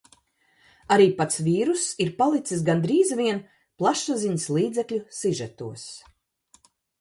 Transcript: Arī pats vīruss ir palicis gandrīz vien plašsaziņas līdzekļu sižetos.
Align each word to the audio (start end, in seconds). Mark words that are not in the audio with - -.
Arī 0.93 1.03
pats 1.17 1.41
vīruss 1.47 1.83
ir 2.05 2.09
palicis 2.21 2.63
gandrīz 2.69 3.11
vien 3.19 3.43
plašsaziņas 3.83 4.49
līdzekļu 4.57 5.01
sižetos. 5.19 5.87